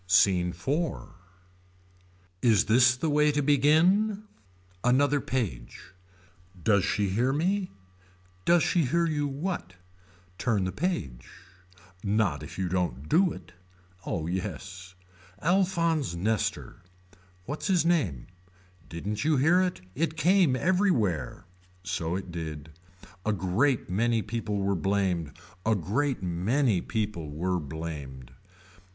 [0.07, 1.09] SCENE IV.
[2.41, 4.23] Is this the way to begin.
[4.83, 5.93] Another page.
[6.63, 7.69] Does she hear me.
[8.43, 9.75] Does she hear you what.
[10.39, 11.29] Turn the page.
[12.03, 13.51] Not if you don't do it.
[14.03, 14.95] Oh yes.
[15.39, 16.81] Alphonse Nester.
[17.45, 18.25] What's his name.
[18.89, 19.81] Didn't you hear it.
[19.93, 21.45] It came everywhere.
[21.83, 22.71] So it did.
[23.23, 25.37] A great many people were blamed.
[25.63, 28.31] A great many people were blamed.